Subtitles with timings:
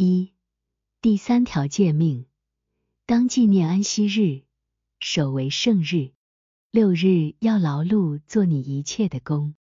[0.00, 0.32] 一、
[1.02, 2.26] 第三条诫命：
[3.04, 4.42] 当纪念安息日，
[5.00, 6.12] 守为圣日。
[6.70, 9.56] 六日要劳碌做你一切的工，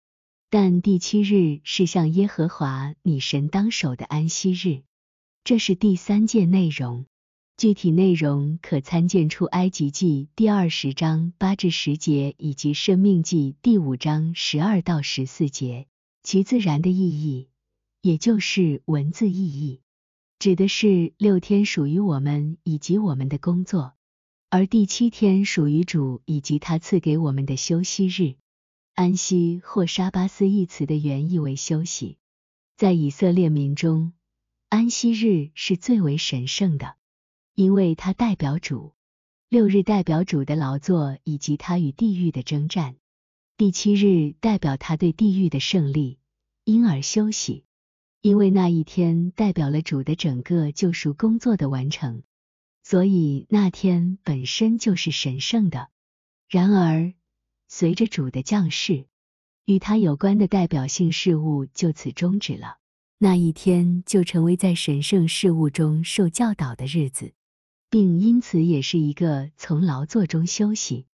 [0.51, 4.83] 但第七日是向耶和华你神当守的安息日。
[5.43, 7.07] 这是第三诫内容。
[7.57, 15.87] 具体内容可参见出埃及记第二十章八至十节，以及生命记第五章十二到十四节。
[16.23, 17.49] 其自然的意义，
[18.03, 19.81] 也就是文字意义，
[20.39, 23.95] 指的是六天属于我们以及我们的工作，
[24.51, 28.37] 而第七天属于主以及他赐给我们的休息日。
[28.95, 32.17] 安息或沙巴斯一词的原意为休息，
[32.79, 34.15] 在以色列民中，
[34.71, 36.97] 安息日是最为神圣的。
[37.55, 38.95] 因为它代表主，
[39.51, 42.97] 六日代表主的劳作以及他与地狱的征战，
[43.59, 46.19] 第七日代表他对地狱的胜利，
[46.65, 47.66] 因而休息。
[48.21, 52.23] 因为那一天代表了主的整个救赎工作的完成，
[52.83, 55.89] 所以那天本身就是神圣的。
[56.49, 57.15] 然而，
[57.69, 59.07] 随着主的降世，
[59.65, 62.79] 与他有关的代表性事物就此终止了，
[63.19, 67.33] 那一天就成为在神圣事物中受教导的日子。
[67.89, 71.07] 并因此也是一个从劳作中休息，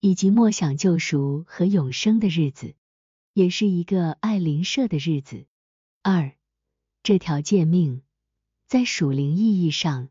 [0.00, 2.76] 以及默想救赎和永生的日子，
[3.34, 5.46] 也是一个爱邻舍的日子。
[6.00, 6.32] 二，
[7.02, 8.02] 这条诫命
[8.68, 10.08] 在属灵意义上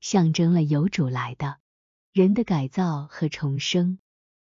[0.00, 1.58] 象征了由主来的
[2.12, 3.98] 人的改造和重生，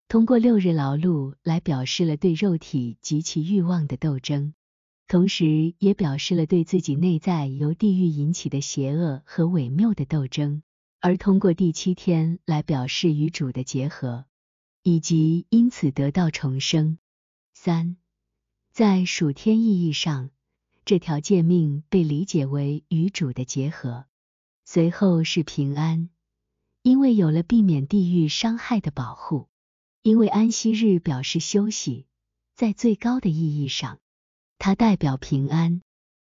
[0.09, 4.55] 通过六日劳碌来表示了对肉体及其欲望的斗争，
[5.09, 10.63] 同时也表示了对自己内在由地狱引起的邪恶和伪谬的斗争。
[11.01, 14.25] 而通过第七天来表示与主的结合，
[14.83, 16.97] 以及因此得到重生。
[17.53, 17.99] 三，
[18.73, 20.31] 在属天意义上，
[20.85, 24.07] 这条诫命被理解为与主的结合。
[24.65, 26.11] 随后是平安，
[26.83, 29.49] 因为有了避免地狱伤害的保护。
[30.03, 32.07] 因为安息日表示休息，
[32.55, 34.01] 在最高的意义上，
[34.59, 35.81] 它代表平安。